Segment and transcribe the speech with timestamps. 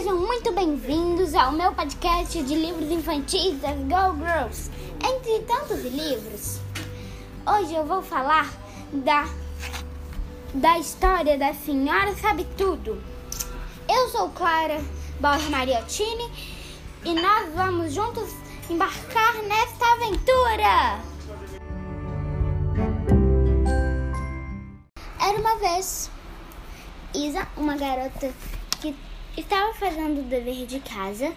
[0.00, 4.70] Sejam muito bem-vindos ao meu podcast de livros infantis das Go Girls.
[5.04, 6.58] Entre tantos livros,
[7.46, 8.50] hoje eu vou falar
[8.94, 9.28] da,
[10.54, 12.98] da história da Senhora Sabe Tudo.
[13.86, 14.80] Eu sou Clara
[15.20, 16.32] Borges Mariottini
[17.04, 18.30] e nós vamos juntos
[18.70, 20.98] embarcar nesta aventura.
[25.20, 26.10] Era uma vez
[27.12, 28.32] Isa, uma garota
[29.36, 31.32] estava fazendo o dever de casa,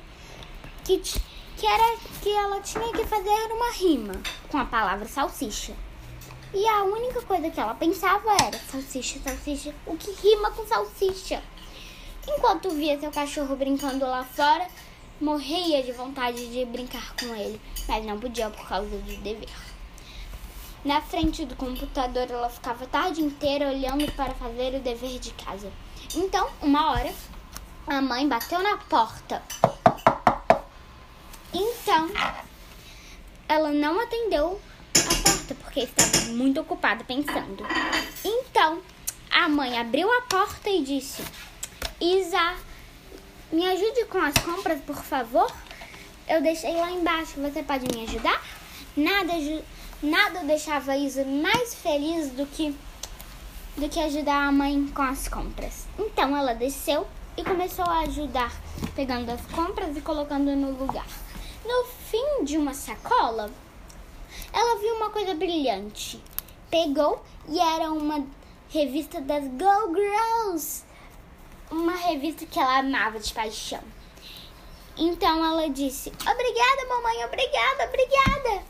[0.83, 4.13] que, que era que ela tinha que fazer uma rima
[4.49, 5.73] com a palavra salsicha.
[6.53, 11.41] E a única coisa que ela pensava era salsicha, salsicha, o que rima com salsicha.
[12.27, 14.67] Enquanto via seu cachorro brincando lá fora,
[15.19, 19.49] morria de vontade de brincar com ele, mas não podia por causa do dever.
[20.85, 25.31] Na frente do computador, ela ficava a tarde inteira olhando para fazer o dever de
[25.31, 25.71] casa.
[26.13, 27.13] Então, uma hora,
[27.87, 29.41] a mãe bateu na porta.
[31.53, 32.09] Então,
[33.47, 34.59] ela não atendeu
[34.95, 37.66] a porta porque estava muito ocupada pensando.
[38.23, 38.81] Então,
[39.30, 41.23] a mãe abriu a porta e disse:
[41.99, 42.55] Isa,
[43.52, 45.52] me ajude com as compras, por favor?
[46.27, 48.41] Eu deixei lá embaixo, você pode me ajudar?
[48.95, 49.33] Nada
[50.02, 52.75] Nada deixava Isa mais feliz do que
[53.77, 55.88] do que ajudar a mãe com as compras.
[55.97, 58.52] Então ela desceu e começou a ajudar,
[58.95, 61.08] pegando as compras e colocando no lugar.
[61.66, 63.50] No fim de uma sacola,
[64.52, 66.22] ela viu uma coisa brilhante.
[66.70, 68.26] Pegou e era uma
[68.70, 70.84] revista das Go Girls,
[71.72, 73.81] uma revista que ela amava de paixão.
[74.98, 78.64] Então ela disse: Obrigada, mamãe, obrigada, obrigada.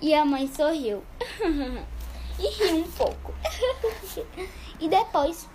[0.00, 1.02] E a mãe sorriu.
[2.38, 3.34] e riu um pouco.
[4.80, 5.46] e depois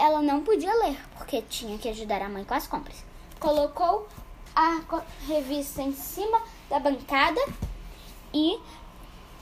[0.00, 3.04] ela não podia ler, porque tinha que ajudar a mãe com as compras.
[3.38, 4.08] Colocou
[4.56, 4.80] a
[5.26, 7.40] revista em cima da bancada
[8.32, 8.58] e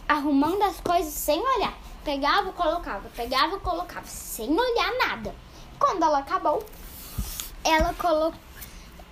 [0.08, 1.78] arrumando as coisas sem olhar.
[2.04, 5.34] Pegava, colocava, pegava, colocava, sem olhar nada.
[5.78, 6.64] Quando ela acabou,
[7.62, 8.40] ela colocou.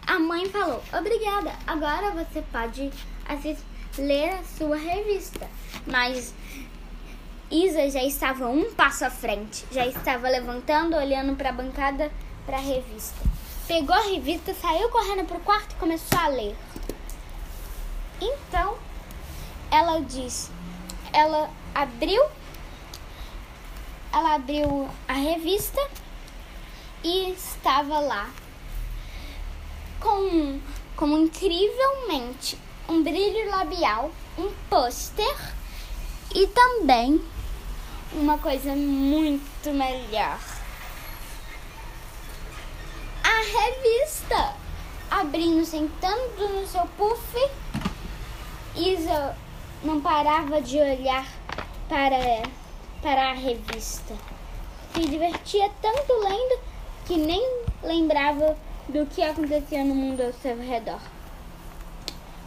[0.05, 2.91] A mãe falou: Obrigada, agora você pode
[3.29, 3.65] assistir
[3.99, 5.49] ler a sua revista.
[5.87, 6.35] Mas
[7.51, 12.11] Isa já estava um passo à frente, já estava levantando, olhando para a bancada
[12.45, 13.25] para a revista.
[13.69, 16.57] Pegou a revista, saiu correndo para o quarto e começou a ler.
[18.21, 18.77] Então,
[19.71, 20.51] ela disse,
[21.13, 22.21] ela abriu,
[24.13, 25.81] ela abriu a revista
[27.05, 28.29] e estava lá
[30.01, 30.61] com,
[30.97, 32.59] com incrivelmente
[32.89, 35.55] um brilho labial, um pôster
[36.35, 37.21] e também
[38.17, 40.39] uma coisa muito melhor.
[43.23, 44.67] A revista.
[45.09, 47.51] Abrindo, sentando no seu puff,
[48.75, 49.37] Isa
[49.85, 51.25] não parava de olhar
[51.89, 52.43] para,
[53.01, 54.15] para a revista.
[54.93, 56.61] Se divertia tanto lendo
[57.07, 57.41] que nem
[57.85, 58.57] lembrava
[58.89, 61.01] do que acontecia no mundo ao seu redor.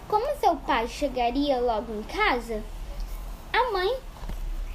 [0.10, 2.62] Como seu pai chegaria logo em casa,
[3.54, 3.96] a mãe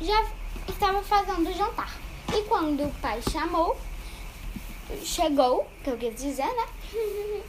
[0.01, 0.25] já
[0.69, 1.93] estava fazendo o jantar.
[2.33, 3.77] E quando o pai chamou,
[5.03, 6.67] chegou, que eu quis dizer, né?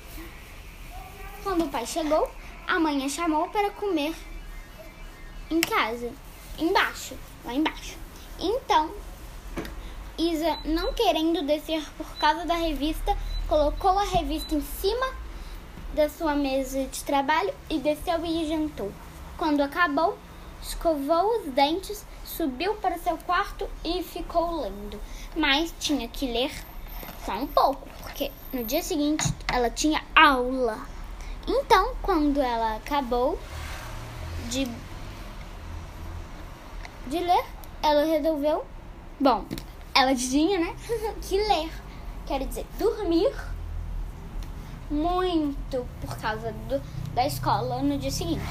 [1.43, 2.29] Quando o pai chegou,
[2.67, 4.15] a mãe a chamou para comer
[5.49, 6.11] em casa,
[6.57, 7.97] embaixo, lá embaixo.
[8.39, 8.89] Então,
[10.17, 13.15] Isa, não querendo descer por causa da revista,
[13.47, 15.13] colocou a revista em cima
[15.93, 18.91] da sua mesa de trabalho e desceu e jantou.
[19.37, 20.17] Quando acabou,
[20.61, 22.05] escovou os dentes,
[22.35, 24.99] subiu para seu quarto e ficou lendo.
[25.35, 26.51] Mas tinha que ler
[27.25, 30.79] só um pouco, porque no dia seguinte ela tinha aula.
[31.47, 33.39] Então, quando ela acabou
[34.49, 34.67] de,
[37.07, 37.45] de ler,
[37.81, 38.65] ela resolveu.
[39.19, 39.45] Bom,
[39.93, 40.75] ela tinha, né?
[41.21, 41.71] que ler.
[42.25, 43.31] Quer dizer, dormir
[44.89, 46.81] muito por causa do,
[47.13, 48.43] da escola no dia seguinte.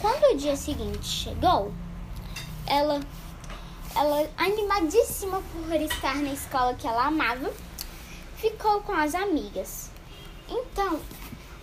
[0.00, 1.72] Quando o dia seguinte chegou,
[2.72, 3.00] ela,
[3.94, 7.52] ela animadíssima por estar na escola que ela amava,
[8.36, 9.90] ficou com as amigas.
[10.48, 10.98] Então,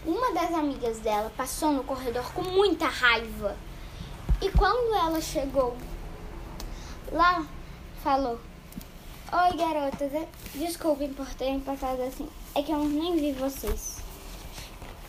[0.05, 3.57] uma das amigas dela passou no corredor com muita raiva.
[4.39, 5.75] E quando ela chegou
[7.11, 7.43] lá,
[8.03, 8.39] falou:
[9.33, 12.29] Oi, garotas, é, desculpem por terem passado assim.
[12.53, 13.97] É que eu nem vi vocês.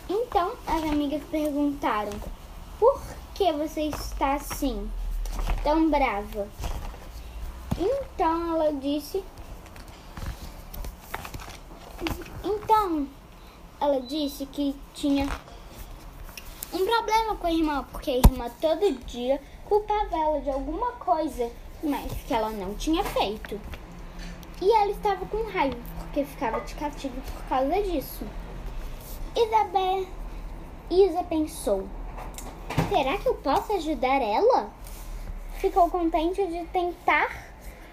[0.09, 2.11] Então as amigas perguntaram:
[2.79, 2.99] Por
[3.35, 4.89] que você está assim,
[5.63, 6.47] tão brava?
[7.77, 9.23] Então ela disse:
[12.43, 13.07] Então,
[13.79, 15.27] ela disse que tinha
[16.73, 21.51] um problema com a irmã, porque a irmã todo dia culpava ela de alguma coisa,
[21.83, 23.59] mas que ela não tinha feito.
[24.61, 28.25] E ela estava com raiva, porque ficava de castigo por causa disso.
[29.35, 30.05] Isabel,
[30.89, 31.87] Isa pensou:
[32.89, 34.69] será que eu posso ajudar ela?
[35.61, 37.29] Ficou contente de tentar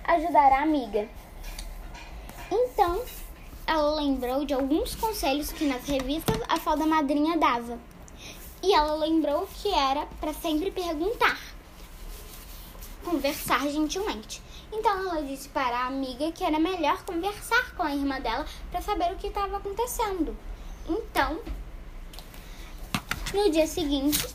[0.02, 1.06] ajudar a amiga.
[2.50, 3.04] Então,
[3.66, 7.78] ela lembrou de alguns conselhos que nas revistas a falda madrinha dava.
[8.62, 11.38] E ela lembrou que era para sempre perguntar,
[13.04, 14.40] conversar gentilmente.
[14.72, 18.80] Então ela disse para a amiga que era melhor conversar com a irmã dela para
[18.80, 20.34] saber o que estava acontecendo.
[20.88, 21.38] Então,
[23.34, 24.26] no dia seguinte,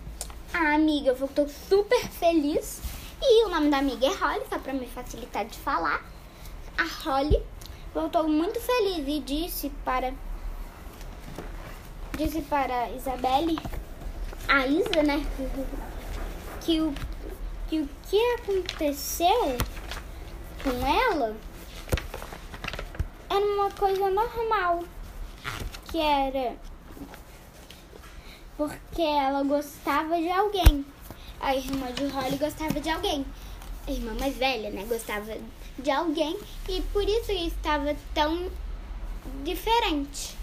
[0.53, 2.92] a amiga voltou super feliz
[3.25, 6.03] e o nome da amiga é Holly, só para me facilitar de falar.
[6.77, 7.41] A Holly
[7.93, 10.13] voltou muito feliz e disse para
[12.17, 13.57] disse para Isabelle,
[14.47, 15.25] a Isa, né,
[16.61, 16.93] que o
[17.69, 19.57] que o que aconteceu
[20.63, 21.35] com ela
[23.29, 24.83] era uma coisa normal,
[25.89, 26.55] que era
[28.57, 30.85] porque ela gostava de alguém.
[31.43, 33.25] A irmã de Holly gostava de alguém.
[33.85, 35.37] A irmã mais velha, né, gostava
[35.77, 38.49] de alguém e por isso estava tão
[39.43, 40.37] diferente.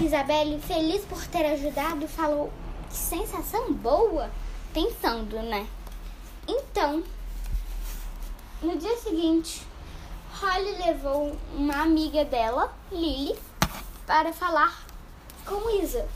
[0.00, 2.52] Isabelle, feliz por ter ajudado, falou
[2.88, 4.30] que sensação boa,
[4.72, 5.66] pensando, né?
[6.46, 7.02] Então,
[8.62, 9.66] no dia seguinte,
[10.34, 13.36] Holly levou uma amiga dela, Lily,
[14.06, 14.86] para falar
[15.44, 16.08] com Isa,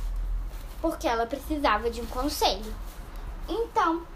[0.81, 2.73] porque ela precisava de um conselho.
[3.53, 4.07] Então,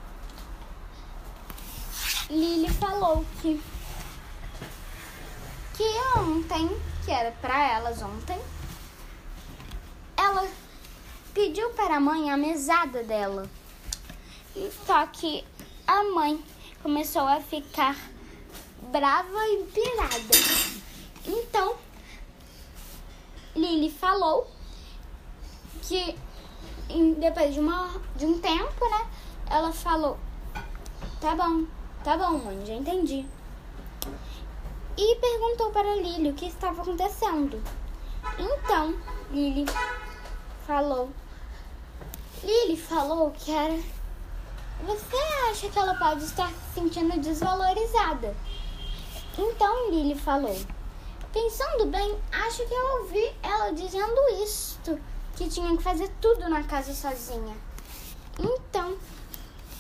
[2.31, 3.63] Lily falou que
[5.77, 6.71] que ontem,
[7.05, 8.41] que era para elas ontem,
[10.17, 10.49] ela
[11.35, 13.47] pediu para a mãe a mesada dela.
[14.87, 15.45] Só que
[15.87, 16.43] a mãe
[16.83, 17.95] começou a ficar
[18.91, 20.39] brava e pirada.
[21.27, 21.77] Então,
[23.55, 24.51] Lily falou
[25.83, 26.17] que
[27.19, 29.11] depois de, uma, de um tempo, né?
[29.49, 30.19] Ela falou:
[31.21, 31.65] Tá bom,
[32.03, 33.27] tá bom, mãe, já entendi.
[34.97, 37.63] E perguntou para Lily o que estava acontecendo.
[38.39, 38.95] Então,
[39.31, 39.67] Lily
[40.67, 41.11] falou:
[42.43, 43.79] Lily falou que era.
[44.85, 45.17] Você
[45.51, 48.37] acha que ela pode estar se sentindo desvalorizada?
[49.39, 50.57] Então Lily falou:
[51.33, 54.99] Pensando bem, acho que eu ouvi ela dizendo isto,
[55.37, 57.55] que tinha que fazer tudo na casa sozinha.
[58.39, 58.97] Então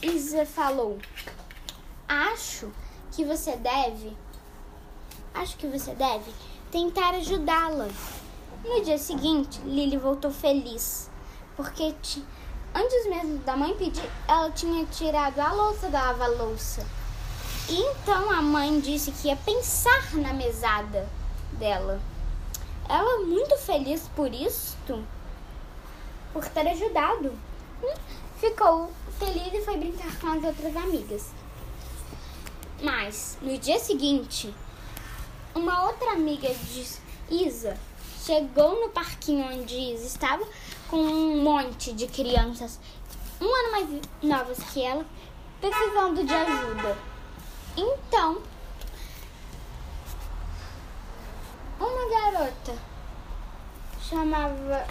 [0.02, 0.98] Isa falou:
[2.06, 2.70] Acho
[3.12, 4.14] que você deve.
[5.32, 6.30] Acho que você deve
[6.70, 7.88] tentar ajudá-la.
[8.64, 11.10] No dia seguinte, Lily voltou feliz,
[11.56, 11.94] porque
[12.74, 16.84] antes mesmo da mãe pedir, ela tinha tirado a louça da lava-louça.
[17.68, 21.08] Então a mãe disse que ia pensar na mesada
[21.52, 22.00] dela.
[22.88, 25.02] Ela muito feliz por isto,
[26.32, 27.32] por ter ajudado.
[28.38, 31.30] Ficou feliz e foi brincar com as outras amigas.
[32.82, 34.54] Mas no dia seguinte,
[35.54, 36.86] uma outra amiga de
[37.30, 37.78] Isa
[38.24, 40.46] chegou no parquinho onde Isa estava
[40.88, 42.78] com um monte de crianças
[43.40, 45.04] um ano mais novas que ela,
[45.60, 46.96] precisando de ajuda.
[47.76, 48.40] Então,
[51.78, 52.74] uma garota
[54.00, 54.86] chamava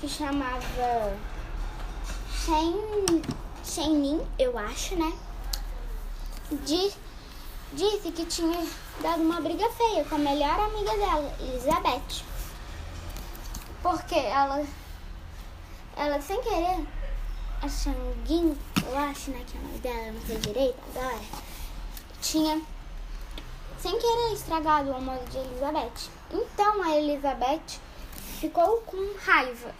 [0.00, 1.16] que chamava
[2.44, 3.22] Shen,
[3.64, 5.12] Shenin, eu acho, né?
[6.50, 6.92] De,
[7.72, 8.66] disse que tinha
[9.00, 12.22] dado uma briga feia com a melhor amiga dela, Elizabeth.
[13.82, 14.64] Porque ela
[15.96, 16.86] ela sem querer
[17.62, 21.20] a Shangin, eu acho, né, que é o nome dela, não sei direito agora
[22.20, 22.60] tinha,
[23.78, 26.10] sem querer, estragado o almoço de Elizabeth.
[26.32, 27.80] Então a Elizabeth
[28.40, 29.74] ficou com raiva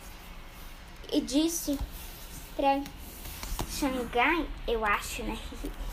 [1.10, 1.78] e disse
[2.56, 2.82] para
[3.68, 5.38] Xangai, eu acho, né,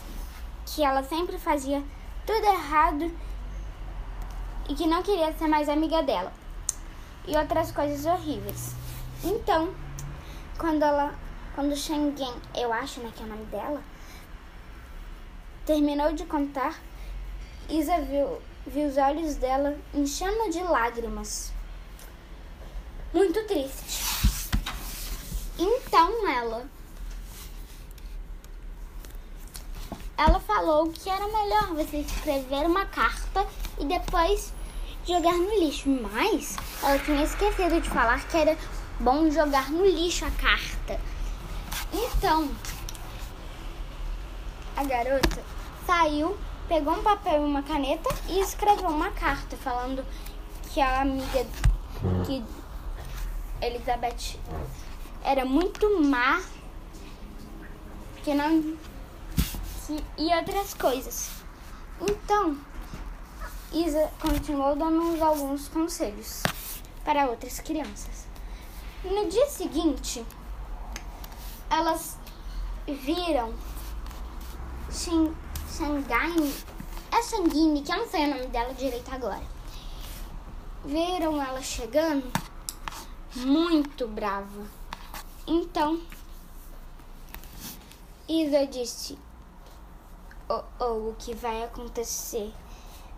[0.66, 1.84] que ela sempre fazia
[2.26, 3.12] tudo errado
[4.70, 6.32] e que não queria ser mais amiga dela.
[7.28, 8.76] E outras coisas horríveis.
[9.24, 9.74] Então,
[10.58, 11.14] quando ela,
[11.54, 13.82] quando Shanggen, eu acho, né, que é o nome dela,
[15.66, 16.82] Terminou de contar,
[17.70, 21.54] Isa viu, viu os olhos dela enchendo de lágrimas.
[23.14, 24.11] Muito triste.
[25.58, 26.66] Então ela.
[30.18, 33.46] Ela falou que era melhor você escrever uma carta
[33.80, 34.54] e depois
[35.08, 38.58] jogar no lixo, mas ela tinha esquecido de falar que era
[39.00, 41.00] bom jogar no lixo a carta.
[41.92, 42.50] Então,
[44.78, 45.44] a garota
[45.86, 50.06] saiu, pegou um papel e uma caneta e escreveu uma carta falando
[50.72, 51.46] que a amiga
[52.26, 52.44] que
[53.62, 54.40] Elizabeth
[55.24, 56.42] era muito má,
[58.24, 58.78] que não
[60.18, 61.30] e outras coisas.
[62.00, 62.58] Então,
[63.74, 66.44] Isa continuou dando alguns conselhos
[67.04, 68.28] para outras crianças.
[69.04, 70.26] No dia seguinte,
[71.70, 72.18] elas
[72.88, 73.54] viram
[74.92, 76.54] Shanghain,
[77.12, 79.44] é Sanguine, que eu não sei o nome dela direito agora.
[80.86, 82.32] Viram ela chegando
[83.36, 84.81] muito brava.
[85.48, 86.00] Então,
[88.28, 89.18] Isa disse:
[90.52, 92.52] oh, oh, o que vai acontecer?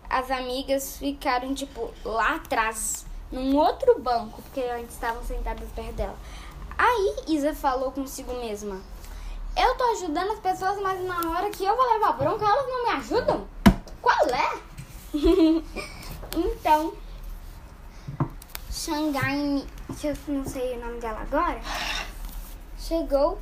[0.08, 6.16] As amigas ficaram, tipo, lá atrás, num outro banco, porque antes estavam sentadas perto dela.
[6.76, 8.80] Aí Isa falou consigo mesma:
[9.56, 12.84] Eu tô ajudando as pessoas, mas na hora que eu vou levar bronca, elas não
[12.84, 13.48] me ajudam?
[14.00, 14.58] Qual é?
[16.36, 16.92] então,
[18.70, 19.64] Xangai,
[19.98, 21.60] que eu não sei o nome dela agora,
[22.86, 23.38] chegou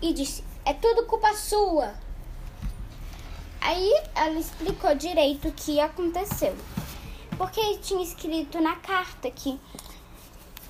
[0.00, 1.94] e disse: É tudo culpa sua.
[3.60, 6.56] Aí ela explicou direito o que aconteceu.
[7.36, 9.60] Porque tinha escrito na carta que,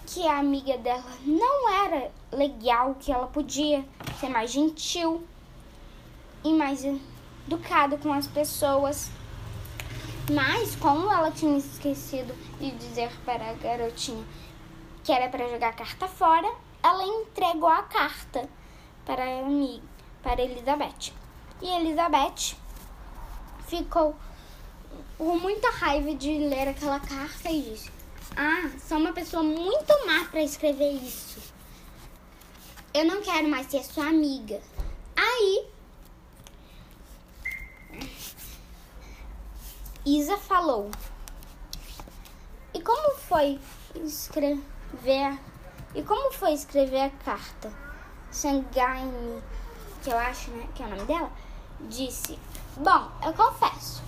[0.06, 3.84] que a amiga dela não era legal, que ela podia
[4.18, 5.24] ser mais gentil
[6.42, 6.84] e mais
[7.46, 9.10] educada com as pessoas.
[10.32, 14.24] Mas, como ela tinha esquecido de dizer para a garotinha
[15.04, 16.52] que era para jogar a carta fora,
[16.82, 18.48] ela entregou a carta
[19.04, 19.82] para a amiga,
[20.22, 21.12] para Elizabeth.
[21.62, 22.56] E Elizabeth
[23.66, 24.14] ficou
[25.16, 27.90] com muita raiva de ler aquela carta e disse:
[28.36, 31.40] Ah, sou uma pessoa muito má para escrever isso.
[32.92, 34.60] Eu não quero mais ser sua amiga.
[35.16, 35.66] Aí
[40.04, 40.90] Isa falou.
[42.72, 43.58] E como foi
[43.96, 45.38] escrever?
[45.96, 47.72] E como foi escrever a carta?
[48.30, 49.42] Sangaine,
[50.04, 51.30] que eu acho, né, que é o nome dela,
[51.80, 52.38] disse:
[52.76, 54.02] Bom, eu confesso,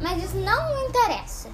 [0.00, 1.50] mas isso não me interessa.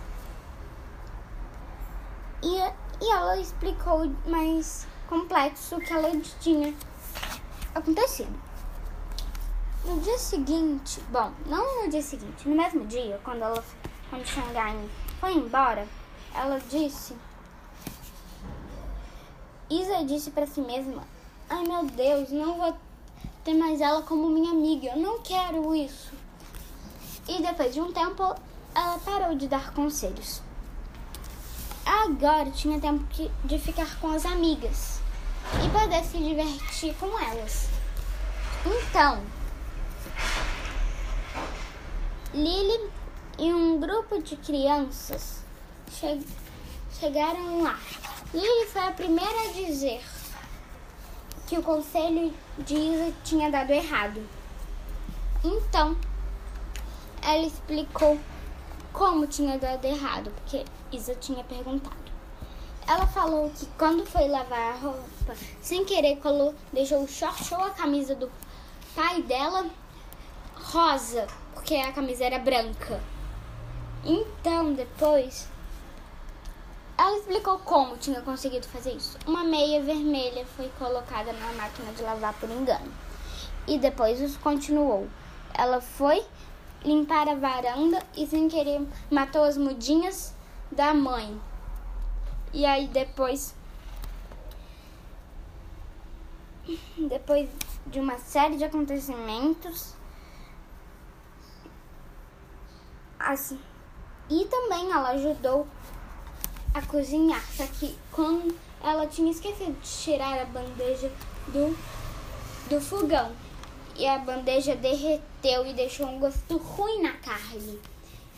[2.44, 2.56] E,
[3.04, 6.73] e ela explicou mais complexo o que ela tinha
[7.75, 8.40] acontecido.
[9.85, 13.64] No dia seguinte, bom, não no dia seguinte, no mesmo dia, quando ela,
[14.09, 14.78] quando Xangai
[15.18, 15.88] foi embora,
[16.32, 17.16] ela disse,
[19.81, 21.02] Isa disse para si mesma,
[21.49, 22.76] ai meu Deus, não vou
[23.43, 26.12] ter mais ela como minha amiga, eu não quero isso.
[27.26, 28.23] E depois de um tempo,
[28.75, 30.43] ela parou de dar conselhos.
[31.87, 33.02] Agora tinha tempo
[33.45, 35.00] de ficar com as amigas
[35.64, 37.69] e poder se divertir com elas.
[38.67, 39.23] Então,
[42.35, 42.91] Lily
[43.38, 45.43] e um grupo de crianças
[45.91, 46.21] che
[47.00, 47.79] chegaram lá.
[48.35, 50.03] Lily foi a primeira a dizer
[51.47, 54.27] que o conselho de Isa tinha dado errado.
[55.45, 55.95] Então,
[57.21, 58.19] ela explicou
[58.91, 61.97] como tinha dado errado, porque Isa tinha perguntado.
[62.87, 67.62] Ela falou que quando foi lavar a roupa, sem querer, colou, deixou o short ou
[67.62, 68.31] a camisa do
[68.95, 69.69] pai dela
[70.55, 72.99] rosa, porque a camisa era branca.
[74.05, 75.49] Então, depois,
[77.02, 79.18] ela explicou como tinha conseguido fazer isso.
[79.26, 82.92] Uma meia vermelha foi colocada na máquina de lavar por engano.
[83.66, 85.09] E depois isso continuou.
[85.52, 86.25] Ela foi
[86.85, 90.32] limpar a varanda e sem querer matou as mudinhas
[90.71, 91.40] da mãe.
[92.52, 93.52] E aí depois
[96.97, 97.50] depois
[97.85, 99.94] de uma série de acontecimentos
[103.18, 103.59] assim,
[104.30, 105.66] e também ela ajudou
[106.75, 111.11] a cozinhar, só que quando ela tinha esquecido de tirar a bandeja
[111.49, 111.76] do,
[112.69, 113.33] do fogão.
[113.95, 117.79] E a bandeja derreteu e deixou um gosto ruim na carne.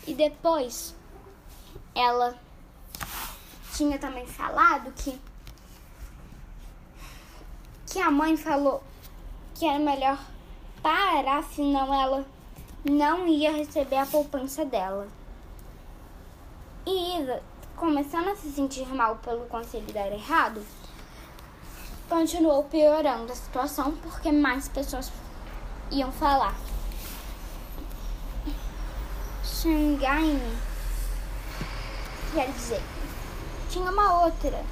[0.05, 0.93] E depois
[1.95, 2.37] ela
[3.73, 5.17] tinha também falado que
[7.87, 8.83] que a mãe falou
[9.53, 10.19] que era melhor
[10.83, 12.25] parar, senão ela
[12.83, 15.07] não ia receber a poupança dela.
[16.85, 17.41] E Isa
[17.75, 20.65] começando a se sentir mal pelo conselho dar errado,
[22.09, 25.11] continuou piorando a situação porque mais pessoas
[25.91, 26.55] iam falar.
[29.43, 30.39] Xangai
[32.35, 32.81] quero dizer.
[33.69, 34.63] Tinha uma outra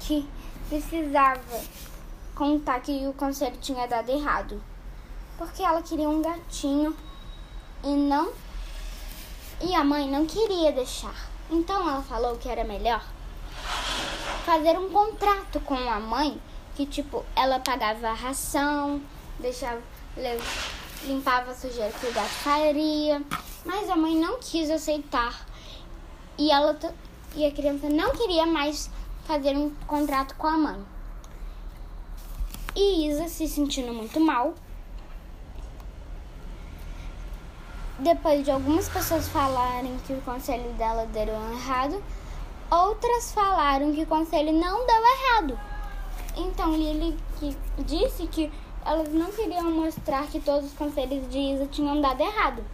[0.00, 0.28] que
[0.68, 1.60] precisava
[2.34, 4.62] contar que o conselho tinha dado errado.
[5.36, 6.96] Porque ela queria um gatinho
[7.84, 8.32] e não.
[9.62, 11.14] E a mãe não queria deixar.
[11.50, 13.02] Então ela falou que era melhor
[14.44, 16.40] fazer um contrato com a mãe
[16.74, 19.00] que tipo ela pagava a ração,
[19.38, 19.80] deixava
[21.04, 23.22] limpava a sujeira que o gato faria,
[23.64, 25.46] mas a mãe não quis aceitar
[26.38, 26.78] e ela
[27.34, 28.90] e a criança não queria mais
[29.24, 30.84] fazer um contrato com a mãe.
[32.74, 34.54] E Isa se sentindo muito mal.
[38.02, 42.02] Depois de algumas pessoas falarem que o conselho dela deu errado,
[42.68, 45.60] outras falaram que o conselho não deu errado.
[46.36, 48.52] Então Lily que disse que
[48.84, 52.64] elas não queriam mostrar que todos os conselhos de Isa tinham dado errado.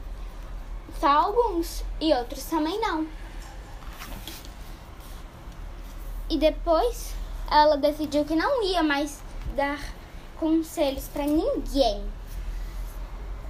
[0.99, 3.07] Só alguns e outros também não.
[6.31, 7.13] E depois
[7.51, 9.21] ela decidiu que não ia mais
[9.55, 9.79] dar
[10.41, 12.03] conselhos para ninguém.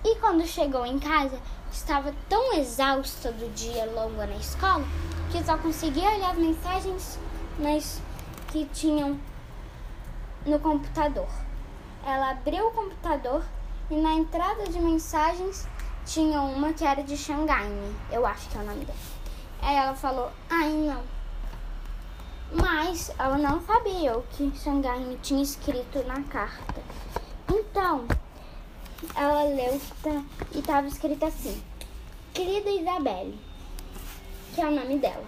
[0.04, 1.40] E quando chegou em casa,
[1.72, 4.84] estava tão exausta do dia longo na escola
[5.30, 7.18] que só conseguia olhar as mensagens
[7.58, 8.00] nas,
[8.48, 9.18] que tinham
[10.46, 11.28] no computador.
[12.04, 13.44] Ela abriu o computador
[13.90, 15.66] e na entrada de mensagens
[16.06, 17.70] tinha uma que era de Xangai,
[18.10, 18.98] eu acho que é o nome dela.
[19.60, 21.18] Aí ela falou: Ai, não
[22.50, 26.80] mas ela não sabia o que Xangai tinha escrito na carta.
[27.50, 28.06] Então,
[29.18, 29.80] ela leu
[30.52, 31.60] e estava escrito assim:
[32.32, 33.36] Querida Isabelle,
[34.54, 35.26] que é o nome dela.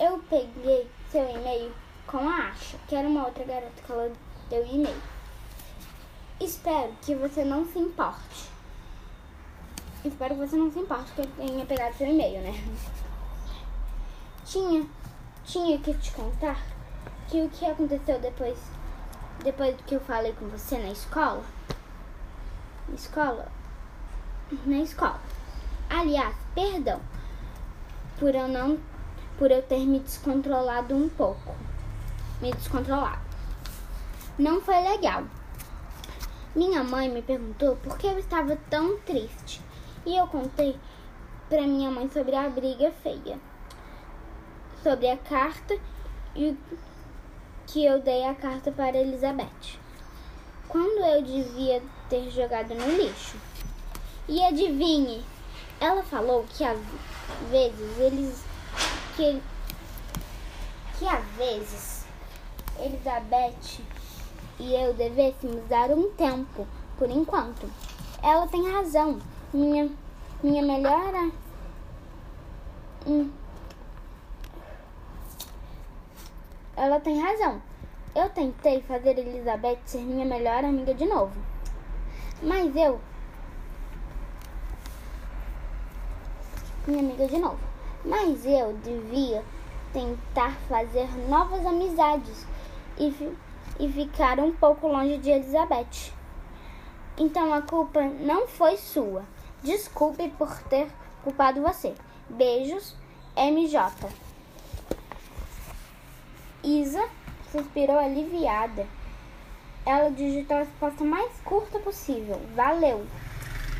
[0.00, 1.72] Eu peguei seu e-mail
[2.06, 4.10] com a Asha, que era uma outra garota que ela
[4.48, 5.02] deu e-mail.
[6.40, 8.48] Espero que você não se importe.
[10.02, 12.54] Espero que você não se importe que eu tenha pegado seu e-mail, né?
[14.46, 14.86] Tinha
[15.44, 16.64] tinha que te contar
[17.28, 18.58] que o que aconteceu depois
[19.42, 21.44] depois que eu falei com você na escola.
[22.94, 23.48] Escola?
[24.66, 25.20] Na escola.
[25.88, 27.00] Aliás, perdão
[28.18, 28.78] por eu não
[29.38, 31.54] por eu ter me descontrolado um pouco.
[32.40, 33.22] Me descontrolado.
[34.38, 35.24] Não foi legal.
[36.54, 39.62] Minha mãe me perguntou por que eu estava tão triste.
[40.04, 40.78] E eu contei
[41.48, 43.38] para minha mãe sobre a briga feia
[44.82, 45.78] sobre a carta
[46.34, 46.56] e
[47.66, 49.78] que eu dei a carta para Elizabeth.
[50.68, 53.36] Quando eu devia ter jogado no lixo.
[54.28, 55.24] E adivinhe,
[55.80, 56.78] ela falou que às
[57.50, 58.44] vezes eles
[59.16, 59.40] que
[60.98, 62.04] que às vezes
[62.78, 63.82] Elizabeth
[64.58, 66.66] e eu devêssemos dar um tempo
[66.98, 67.70] por enquanto.
[68.22, 69.18] Ela tem razão.
[69.54, 69.88] Minha
[70.42, 71.30] minha melhor
[73.06, 73.30] hum,
[76.76, 77.62] ela tem razão.
[78.14, 81.49] Eu tentei fazer Elizabeth ser minha melhor amiga de novo.
[82.42, 83.00] Mas eu.
[86.86, 87.58] Minha amiga de novo.
[88.04, 89.44] Mas eu devia
[89.92, 92.46] tentar fazer novas amizades
[92.98, 93.12] e,
[93.78, 96.12] e ficar um pouco longe de Elizabeth.
[97.18, 99.24] Então a culpa não foi sua.
[99.62, 100.90] Desculpe por ter
[101.22, 101.94] culpado você.
[102.30, 102.96] Beijos,
[103.36, 104.08] MJ.
[106.64, 107.06] Isa
[107.52, 108.86] suspirou aliviada.
[109.84, 112.40] Ela digitou a resposta mais curta possível.
[112.54, 113.06] Valeu!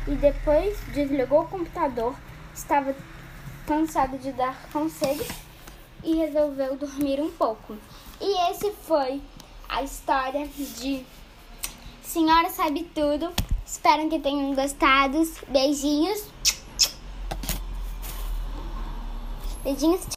[0.07, 2.15] E depois desligou o computador.
[2.53, 2.95] Estava
[3.67, 5.27] cansada de dar conselhos
[6.03, 7.77] e resolveu dormir um pouco.
[8.19, 9.21] E esse foi
[9.69, 11.05] a história de
[12.03, 13.31] Senhora Sabe Tudo.
[13.65, 15.21] Espero que tenham gostado.
[15.47, 16.25] Beijinhos.
[19.63, 20.07] Beijinhos.